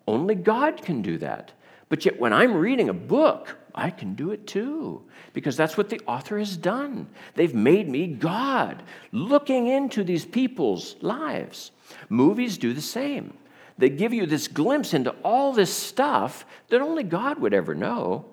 Only 0.06 0.34
God 0.36 0.82
can 0.82 1.02
do 1.02 1.18
that. 1.18 1.52
But 1.88 2.04
yet, 2.04 2.18
when 2.20 2.32
I'm 2.32 2.54
reading 2.54 2.88
a 2.88 2.94
book, 2.94 3.56
I 3.74 3.90
can 3.90 4.14
do 4.14 4.30
it 4.30 4.46
too, 4.46 5.02
because 5.32 5.56
that's 5.56 5.76
what 5.76 5.88
the 5.88 6.00
author 6.06 6.38
has 6.38 6.56
done. 6.56 7.08
They've 7.34 7.54
made 7.54 7.88
me 7.88 8.06
God, 8.06 8.82
looking 9.12 9.68
into 9.68 10.04
these 10.04 10.24
people's 10.24 10.96
lives. 11.00 11.70
Movies 12.08 12.58
do 12.58 12.72
the 12.72 12.80
same. 12.80 13.34
They 13.78 13.88
give 13.88 14.12
you 14.12 14.26
this 14.26 14.48
glimpse 14.48 14.92
into 14.92 15.10
all 15.24 15.52
this 15.52 15.72
stuff 15.72 16.44
that 16.68 16.82
only 16.82 17.02
God 17.02 17.38
would 17.38 17.54
ever 17.54 17.74
know, 17.74 18.26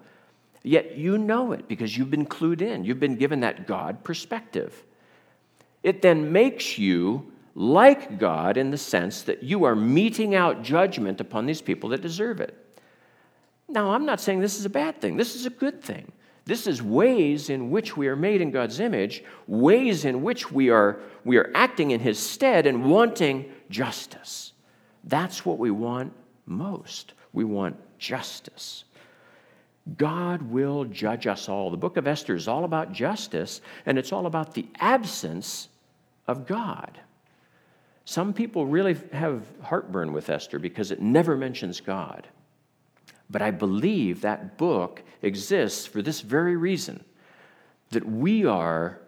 yet 0.61 0.97
you 0.97 1.17
know 1.17 1.53
it 1.53 1.67
because 1.67 1.97
you've 1.97 2.11
been 2.11 2.25
clued 2.25 2.61
in. 2.61 2.83
You've 2.83 2.99
been 2.99 3.15
given 3.15 3.39
that 3.39 3.65
God 3.65 4.03
perspective. 4.03 4.83
It 5.83 6.01
then 6.01 6.33
makes 6.33 6.77
you 6.77 7.31
like 7.55 8.19
God 8.19 8.57
in 8.57 8.71
the 8.71 8.77
sense 8.77 9.23
that 9.23 9.41
you 9.41 9.63
are 9.63 9.75
meting 9.75 10.35
out 10.35 10.63
judgment 10.63 11.21
upon 11.21 11.45
these 11.45 11.61
people 11.61 11.89
that 11.89 12.01
deserve 12.01 12.41
it. 12.41 12.66
Now, 13.69 13.91
I'm 13.91 14.05
not 14.05 14.21
saying 14.21 14.39
this 14.39 14.57
is 14.57 14.65
a 14.65 14.69
bad 14.69 15.01
thing, 15.01 15.17
this 15.17 15.35
is 15.35 15.45
a 15.45 15.51
good 15.51 15.81
thing. 15.81 16.11
This 16.45 16.65
is 16.65 16.81
ways 16.81 17.49
in 17.49 17.71
which 17.71 17.97
we 17.97 18.07
are 18.07 18.15
made 18.15 18.39
in 18.39 18.51
God's 18.51 18.79
image, 18.79 19.21
ways 19.47 20.05
in 20.05 20.23
which 20.23 20.49
we 20.49 20.69
are, 20.69 20.97
we 21.25 21.35
are 21.35 21.51
acting 21.53 21.91
in 21.91 21.99
His 21.99 22.17
stead 22.17 22.65
and 22.65 22.89
wanting 22.89 23.51
justice. 23.69 24.53
That's 25.03 25.45
what 25.45 25.57
we 25.57 25.71
want 25.71 26.13
most. 26.45 27.15
We 27.33 27.43
want 27.43 27.75
justice. 27.99 28.85
God 29.97 30.41
will 30.41 30.85
judge 30.85 31.27
us 31.27 31.49
all. 31.49 31.69
The 31.69 31.75
book 31.75 31.97
of 31.97 32.07
Esther 32.07 32.35
is 32.35 32.47
all 32.47 32.63
about 32.63 32.93
justice, 32.93 33.59
and 33.85 33.97
it's 33.97 34.13
all 34.13 34.25
about 34.25 34.53
the 34.53 34.67
absence 34.79 35.67
of 36.27 36.47
God. 36.47 36.97
Some 38.05 38.33
people 38.33 38.65
really 38.65 38.97
have 39.11 39.45
heartburn 39.61 40.13
with 40.13 40.29
Esther 40.29 40.59
because 40.59 40.91
it 40.91 41.01
never 41.01 41.35
mentions 41.35 41.81
God. 41.81 42.25
But 43.29 43.41
I 43.41 43.51
believe 43.51 44.21
that 44.21 44.57
book 44.57 45.03
exists 45.21 45.85
for 45.85 46.01
this 46.01 46.21
very 46.21 46.55
reason 46.55 47.03
that 47.89 48.05
we 48.05 48.45
are 48.45 48.99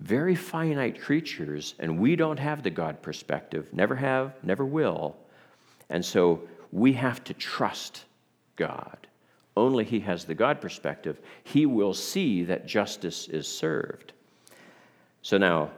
very 0.00 0.34
finite 0.34 1.00
creatures 1.00 1.74
and 1.78 1.98
we 1.98 2.16
don't 2.16 2.38
have 2.38 2.62
the 2.62 2.70
God 2.70 3.00
perspective, 3.00 3.68
never 3.72 3.94
have, 3.94 4.34
never 4.42 4.64
will. 4.64 5.16
And 5.88 6.04
so 6.04 6.42
we 6.72 6.92
have 6.94 7.22
to 7.24 7.34
trust 7.34 8.04
God. 8.56 9.06
Only 9.56 9.84
He 9.84 10.00
has 10.00 10.24
the 10.24 10.34
God 10.34 10.60
perspective. 10.60 11.20
He 11.44 11.64
will 11.66 11.94
see 11.94 12.42
that 12.44 12.66
justice 12.66 13.28
is 13.28 13.46
served. 13.46 14.12
So 15.22 15.38
now, 15.38 15.70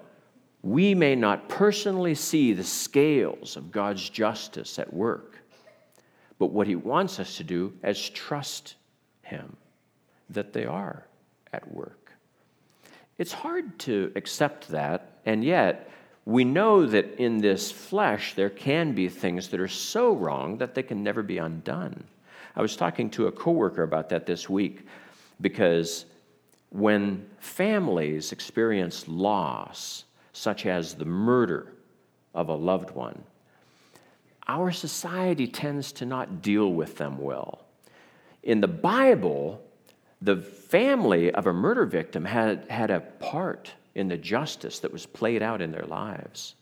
we 0.62 0.94
may 0.94 1.14
not 1.14 1.48
personally 1.48 2.14
see 2.14 2.52
the 2.52 2.64
scales 2.64 3.56
of 3.56 3.70
God's 3.70 4.08
justice 4.08 4.78
at 4.78 4.92
work, 4.92 5.35
but 6.38 6.52
what 6.52 6.66
he 6.66 6.76
wants 6.76 7.18
us 7.18 7.36
to 7.36 7.44
do 7.44 7.72
is 7.82 8.10
trust 8.10 8.76
him 9.22 9.56
that 10.30 10.52
they 10.52 10.64
are 10.64 11.06
at 11.52 11.72
work. 11.72 12.12
It's 13.18 13.32
hard 13.32 13.78
to 13.80 14.12
accept 14.14 14.68
that, 14.68 15.18
and 15.24 15.42
yet 15.42 15.90
we 16.26 16.44
know 16.44 16.84
that 16.86 17.18
in 17.18 17.38
this 17.38 17.70
flesh 17.70 18.34
there 18.34 18.50
can 18.50 18.92
be 18.92 19.08
things 19.08 19.48
that 19.48 19.60
are 19.60 19.68
so 19.68 20.12
wrong 20.12 20.58
that 20.58 20.74
they 20.74 20.82
can 20.82 21.02
never 21.02 21.22
be 21.22 21.38
undone. 21.38 22.04
I 22.54 22.62
was 22.62 22.76
talking 22.76 23.08
to 23.10 23.28
a 23.28 23.32
coworker 23.32 23.82
about 23.82 24.08
that 24.10 24.26
this 24.26 24.48
week 24.48 24.86
because 25.40 26.06
when 26.70 27.26
families 27.38 28.32
experience 28.32 29.06
loss, 29.08 30.04
such 30.32 30.66
as 30.66 30.94
the 30.94 31.04
murder 31.04 31.72
of 32.34 32.48
a 32.48 32.54
loved 32.54 32.90
one, 32.90 33.22
our 34.48 34.70
society 34.72 35.46
tends 35.46 35.92
to 35.92 36.06
not 36.06 36.42
deal 36.42 36.72
with 36.72 36.96
them 36.96 37.18
well. 37.18 37.64
In 38.42 38.60
the 38.60 38.68
Bible, 38.68 39.60
the 40.22 40.36
family 40.36 41.32
of 41.32 41.46
a 41.46 41.52
murder 41.52 41.84
victim 41.84 42.24
had, 42.24 42.64
had 42.70 42.90
a 42.90 43.00
part 43.00 43.72
in 43.94 44.08
the 44.08 44.16
justice 44.16 44.78
that 44.80 44.92
was 44.92 45.06
played 45.06 45.42
out 45.42 45.60
in 45.60 45.72
their 45.72 45.86
lives. 45.86 46.54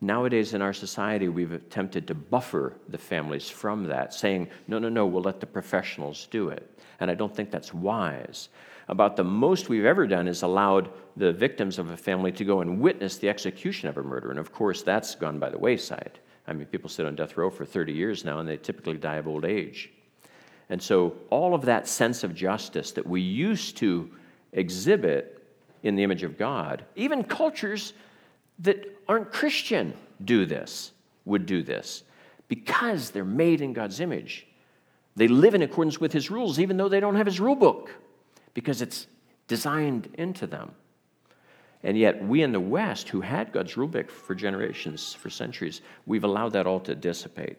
Nowadays, 0.00 0.54
in 0.54 0.62
our 0.62 0.72
society, 0.72 1.28
we've 1.28 1.52
attempted 1.52 2.06
to 2.06 2.14
buffer 2.14 2.74
the 2.88 2.98
families 2.98 3.48
from 3.48 3.84
that, 3.84 4.14
saying, 4.14 4.48
no, 4.68 4.78
no, 4.78 4.88
no, 4.88 5.06
we'll 5.06 5.22
let 5.22 5.40
the 5.40 5.46
professionals 5.46 6.28
do 6.30 6.50
it. 6.50 6.78
And 7.00 7.10
I 7.10 7.14
don't 7.14 7.34
think 7.34 7.50
that's 7.50 7.74
wise. 7.74 8.48
About 8.88 9.16
the 9.16 9.24
most 9.24 9.68
we've 9.68 9.84
ever 9.84 10.06
done 10.06 10.28
is 10.28 10.42
allowed 10.42 10.90
the 11.16 11.32
victims 11.32 11.78
of 11.78 11.90
a 11.90 11.96
family 11.96 12.30
to 12.32 12.44
go 12.44 12.60
and 12.60 12.80
witness 12.80 13.16
the 13.16 13.28
execution 13.28 13.88
of 13.88 13.98
a 13.98 14.02
murder. 14.02 14.30
And 14.30 14.38
of 14.38 14.52
course, 14.52 14.82
that's 14.82 15.14
gone 15.14 15.38
by 15.38 15.50
the 15.50 15.58
wayside. 15.58 16.18
I 16.48 16.54
mean, 16.54 16.66
people 16.66 16.88
sit 16.88 17.04
on 17.04 17.14
death 17.14 17.36
row 17.36 17.50
for 17.50 17.66
30 17.66 17.92
years 17.92 18.24
now, 18.24 18.38
and 18.38 18.48
they 18.48 18.56
typically 18.56 18.96
die 18.96 19.16
of 19.16 19.28
old 19.28 19.44
age. 19.44 19.90
And 20.70 20.82
so, 20.82 21.14
all 21.30 21.54
of 21.54 21.62
that 21.62 21.86
sense 21.86 22.24
of 22.24 22.34
justice 22.34 22.92
that 22.92 23.06
we 23.06 23.20
used 23.20 23.76
to 23.78 24.10
exhibit 24.52 25.46
in 25.82 25.94
the 25.94 26.02
image 26.02 26.22
of 26.22 26.38
God, 26.38 26.84
even 26.96 27.22
cultures 27.22 27.92
that 28.60 28.98
aren't 29.06 29.30
Christian 29.30 29.94
do 30.24 30.46
this, 30.46 30.92
would 31.24 31.46
do 31.46 31.62
this, 31.62 32.02
because 32.48 33.10
they're 33.10 33.24
made 33.24 33.60
in 33.60 33.72
God's 33.72 34.00
image. 34.00 34.46
They 35.16 35.28
live 35.28 35.54
in 35.54 35.62
accordance 35.62 36.00
with 36.00 36.12
His 36.12 36.30
rules, 36.30 36.58
even 36.58 36.76
though 36.76 36.88
they 36.88 37.00
don't 37.00 37.16
have 37.16 37.26
His 37.26 37.40
rule 37.40 37.56
book, 37.56 37.90
because 38.54 38.82
it's 38.82 39.06
designed 39.48 40.08
into 40.14 40.46
them. 40.46 40.72
And 41.82 41.96
yet, 41.96 42.26
we 42.26 42.42
in 42.42 42.52
the 42.52 42.60
West, 42.60 43.08
who 43.08 43.20
had 43.20 43.52
God's 43.52 43.76
rubric 43.76 44.10
for 44.10 44.34
generations, 44.34 45.14
for 45.14 45.30
centuries, 45.30 45.80
we've 46.06 46.24
allowed 46.24 46.52
that 46.54 46.66
all 46.66 46.80
to 46.80 46.94
dissipate. 46.94 47.58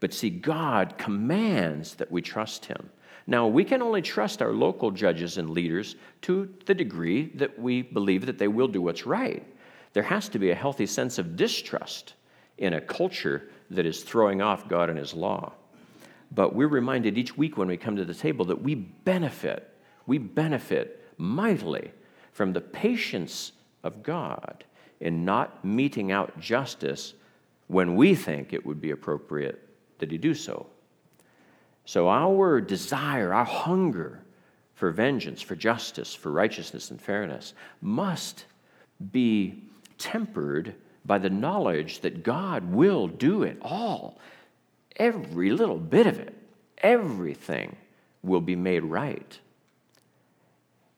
But 0.00 0.12
see, 0.12 0.30
God 0.30 0.98
commands 0.98 1.94
that 1.96 2.10
we 2.10 2.22
trust 2.22 2.64
Him. 2.64 2.90
Now, 3.26 3.46
we 3.46 3.64
can 3.64 3.82
only 3.82 4.02
trust 4.02 4.42
our 4.42 4.52
local 4.52 4.90
judges 4.90 5.38
and 5.38 5.50
leaders 5.50 5.94
to 6.22 6.52
the 6.66 6.74
degree 6.74 7.26
that 7.36 7.58
we 7.58 7.82
believe 7.82 8.26
that 8.26 8.38
they 8.38 8.48
will 8.48 8.66
do 8.66 8.82
what's 8.82 9.06
right. 9.06 9.46
There 9.92 10.02
has 10.02 10.28
to 10.30 10.38
be 10.38 10.50
a 10.50 10.54
healthy 10.54 10.86
sense 10.86 11.18
of 11.18 11.36
distrust 11.36 12.14
in 12.58 12.74
a 12.74 12.80
culture 12.80 13.50
that 13.70 13.86
is 13.86 14.02
throwing 14.02 14.42
off 14.42 14.68
God 14.68 14.90
and 14.90 14.98
His 14.98 15.14
law. 15.14 15.52
But 16.32 16.54
we're 16.54 16.66
reminded 16.66 17.18
each 17.18 17.36
week 17.36 17.56
when 17.56 17.68
we 17.68 17.76
come 17.76 17.96
to 17.96 18.04
the 18.04 18.14
table 18.14 18.44
that 18.46 18.62
we 18.62 18.74
benefit, 18.74 19.76
we 20.06 20.18
benefit 20.18 21.04
mightily 21.18 21.92
from 22.40 22.54
the 22.54 22.60
patience 22.62 23.52
of 23.82 24.02
God 24.02 24.64
in 24.98 25.26
not 25.26 25.62
meting 25.62 26.10
out 26.10 26.40
justice 26.40 27.12
when 27.66 27.96
we 27.96 28.14
think 28.14 28.54
it 28.54 28.64
would 28.64 28.80
be 28.80 28.92
appropriate 28.92 29.68
that 29.98 30.10
He 30.10 30.16
do 30.16 30.32
so. 30.32 30.66
So, 31.84 32.08
our 32.08 32.62
desire, 32.62 33.34
our 33.34 33.44
hunger 33.44 34.22
for 34.72 34.90
vengeance, 34.90 35.42
for 35.42 35.54
justice, 35.54 36.14
for 36.14 36.32
righteousness 36.32 36.90
and 36.90 36.98
fairness 36.98 37.52
must 37.82 38.46
be 39.12 39.62
tempered 39.98 40.74
by 41.04 41.18
the 41.18 41.28
knowledge 41.28 42.00
that 42.00 42.24
God 42.24 42.72
will 42.72 43.06
do 43.06 43.42
it 43.42 43.58
all. 43.60 44.18
Every 44.96 45.50
little 45.50 45.76
bit 45.76 46.06
of 46.06 46.18
it, 46.18 46.34
everything 46.78 47.76
will 48.22 48.40
be 48.40 48.56
made 48.56 48.84
right. 48.84 49.38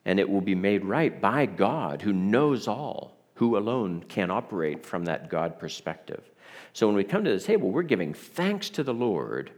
And 0.04 0.18
it 0.18 0.28
will 0.28 0.40
be 0.40 0.54
made 0.54 0.85
right 0.85 1.21
by 1.21 1.47
God 1.47 2.02
who 2.02 2.12
knows 2.12 2.66
all, 2.66 3.16
who 3.35 3.56
alone 3.56 4.04
can 4.09 4.30
operate 4.30 4.85
from 4.85 5.04
that 5.04 5.28
God 5.28 5.59
perspective. 5.59 6.30
So 6.73 6.87
when 6.87 6.97
we 6.97 7.04
come 7.04 7.25
to 7.25 7.32
the 7.32 7.40
table, 7.40 7.71
we're 7.71 7.82
giving 7.82 8.14
thanks 8.14 8.71
to 8.71 8.82
the 8.82 8.94
Lord 8.94 9.52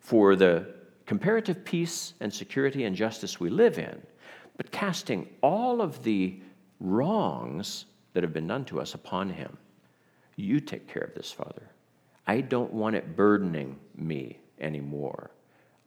for 0.00 0.36
the 0.36 0.74
comparative 1.06 1.64
peace 1.64 2.14
and 2.20 2.32
security 2.32 2.84
and 2.84 2.96
justice 2.96 3.38
we 3.38 3.50
live 3.50 3.78
in, 3.78 4.00
but 4.56 4.70
casting 4.70 5.28
all 5.42 5.80
of 5.80 6.02
the 6.02 6.40
wrongs 6.80 7.86
that 8.12 8.22
have 8.22 8.32
been 8.32 8.46
done 8.46 8.64
to 8.66 8.80
us 8.80 8.94
upon 8.94 9.30
Him. 9.30 9.56
You 10.36 10.60
take 10.60 10.88
care 10.88 11.02
of 11.02 11.14
this, 11.14 11.30
Father. 11.30 11.70
I 12.26 12.40
don't 12.40 12.72
want 12.72 12.96
it 12.96 13.16
burdening 13.16 13.78
me 13.96 14.38
anymore. 14.60 15.30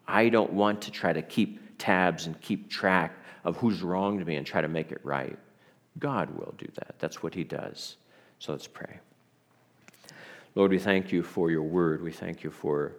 I 0.07 0.29
don't 0.29 0.53
want 0.53 0.81
to 0.83 0.91
try 0.91 1.13
to 1.13 1.21
keep 1.21 1.77
tabs 1.77 2.27
and 2.27 2.39
keep 2.41 2.69
track 2.69 3.13
of 3.47 3.55
who's 3.55 3.81
wronged 3.81 4.27
me 4.27 4.35
and 4.35 4.45
try 4.45 4.59
to 4.59 4.67
make 4.67 4.91
it 4.91 4.99
right. 5.03 5.39
God 5.99 6.29
will 6.37 6.53
do 6.57 6.67
that. 6.75 6.95
That's 6.99 7.23
what 7.23 7.33
He 7.33 7.45
does. 7.45 7.95
So 8.39 8.51
let's 8.51 8.67
pray. 8.67 8.99
Lord, 10.53 10.69
we 10.69 10.79
thank 10.79 11.13
you 11.13 11.23
for 11.23 11.49
your 11.49 11.63
word. 11.63 12.03
We 12.03 12.11
thank 12.11 12.43
you 12.43 12.51
for 12.51 12.97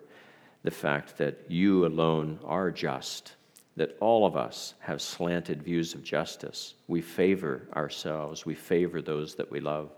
the 0.62 0.71
fact 0.71 1.19
that 1.19 1.45
you 1.49 1.85
alone 1.85 2.38
are 2.45 2.71
just, 2.71 3.35
that 3.76 3.99
all 4.00 4.25
of 4.25 4.38
us 4.38 4.73
have 4.78 5.02
slanted 5.02 5.62
views 5.62 5.93
of 5.93 6.02
justice. 6.02 6.75
We 6.87 7.02
favor 7.02 7.69
ourselves, 7.76 8.47
we 8.47 8.55
favor 8.55 9.02
those 9.02 9.35
that 9.35 9.50
we 9.50 9.61
love. 9.61 9.90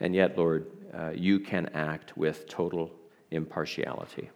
And 0.00 0.14
yet, 0.14 0.36
Lord, 0.36 0.66
uh, 0.92 1.12
you 1.14 1.40
can 1.40 1.70
act 1.72 2.18
with 2.18 2.46
total 2.48 2.92
impartiality. 3.30 4.28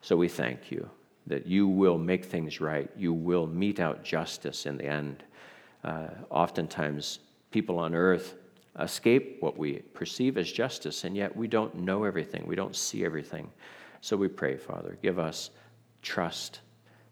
So 0.00 0.16
we 0.16 0.26
thank 0.26 0.72
you 0.72 0.90
that 1.30 1.46
you 1.46 1.66
will 1.66 1.96
make 1.96 2.24
things 2.24 2.60
right. 2.60 2.90
You 2.96 3.12
will 3.12 3.46
mete 3.46 3.80
out 3.80 4.04
justice 4.04 4.66
in 4.66 4.76
the 4.76 4.84
end. 4.84 5.22
Uh, 5.82 6.08
oftentimes, 6.28 7.20
people 7.50 7.78
on 7.78 7.94
earth 7.94 8.34
escape 8.78 9.38
what 9.40 9.56
we 9.56 9.74
perceive 9.94 10.36
as 10.36 10.50
justice, 10.50 11.04
and 11.04 11.16
yet 11.16 11.34
we 11.34 11.48
don't 11.48 11.74
know 11.74 12.04
everything, 12.04 12.44
we 12.46 12.56
don't 12.56 12.76
see 12.76 13.04
everything. 13.04 13.48
So 14.00 14.16
we 14.16 14.28
pray, 14.28 14.56
Father, 14.56 14.98
give 15.02 15.18
us 15.18 15.50
trust 16.02 16.60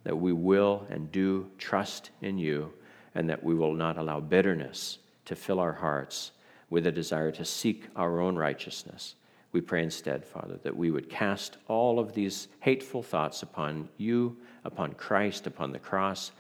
that 0.04 0.16
we 0.16 0.32
will 0.32 0.86
and 0.90 1.12
do 1.12 1.48
trust 1.58 2.10
in 2.20 2.38
you, 2.38 2.72
and 3.14 3.30
that 3.30 3.42
we 3.42 3.54
will 3.54 3.74
not 3.74 3.98
allow 3.98 4.20
bitterness 4.20 4.98
to 5.26 5.36
fill 5.36 5.60
our 5.60 5.72
hearts 5.72 6.32
with 6.70 6.86
a 6.86 6.92
desire 6.92 7.30
to 7.32 7.44
seek 7.44 7.86
our 7.94 8.20
own 8.20 8.36
righteousness. 8.36 9.14
We 9.52 9.60
pray 9.60 9.82
instead, 9.82 10.24
Father, 10.24 10.58
that 10.62 10.76
we 10.76 10.90
would 10.90 11.08
cast 11.08 11.56
all 11.68 11.98
of 11.98 12.12
these 12.12 12.48
hateful 12.60 13.02
thoughts 13.02 13.42
upon 13.42 13.88
you, 13.96 14.36
upon 14.64 14.92
Christ, 14.92 15.46
upon 15.46 15.72
the 15.72 15.78
cross, 15.78 16.32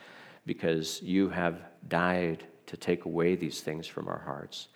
because 0.44 1.02
you 1.02 1.30
have 1.30 1.62
died 1.88 2.44
to 2.66 2.76
take 2.76 3.06
away 3.06 3.34
these 3.34 3.60
things 3.60 3.86
from 3.86 4.08
our 4.08 4.18
hearts. 4.18 4.68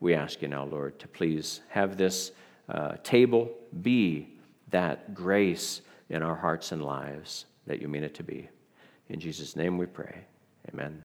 We 0.00 0.14
ask 0.14 0.40
you 0.42 0.48
now, 0.48 0.64
Lord, 0.64 0.98
to 0.98 1.08
please 1.08 1.60
have 1.68 1.96
this 1.96 2.32
uh, 2.68 2.96
table 3.02 3.50
be 3.82 4.38
that 4.70 5.14
grace 5.14 5.82
in 6.08 6.22
our 6.22 6.34
hearts 6.34 6.72
and 6.72 6.82
lives 6.82 7.44
that 7.66 7.80
you 7.80 7.88
mean 7.88 8.04
it 8.04 8.14
to 8.14 8.22
be. 8.22 8.48
In 9.08 9.20
Jesus' 9.20 9.56
name 9.56 9.78
we 9.78 9.86
pray. 9.86 10.24
Amen. 10.72 11.02